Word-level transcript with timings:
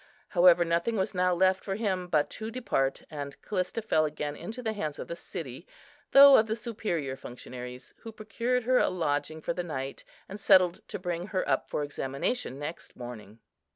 However, 0.29 0.65
nothing 0.65 0.97
was 0.97 1.13
now 1.13 1.31
left 1.35 1.63
for 1.63 1.75
him 1.75 2.07
but 2.07 2.31
to 2.31 2.49
depart; 2.49 3.03
and 3.11 3.39
Callista 3.43 3.83
fell 3.83 4.03
again 4.03 4.35
into 4.35 4.63
the 4.63 4.73
hands 4.73 4.97
of 4.97 5.07
the 5.07 5.15
city, 5.15 5.67
though 6.11 6.37
of 6.37 6.47
the 6.47 6.55
superior 6.55 7.15
functionaries, 7.15 7.93
who 7.99 8.11
procured 8.11 8.63
her 8.63 8.79
a 8.79 8.89
lodging 8.89 9.41
for 9.41 9.53
the 9.53 9.61
night, 9.63 10.03
and 10.27 10.39
settled 10.39 10.81
to 10.87 10.97
bring 10.97 11.27
her 11.27 11.47
up 11.47 11.69
for 11.69 11.83
examination 11.83 12.57
next 12.57 12.95
morning. 12.95 13.37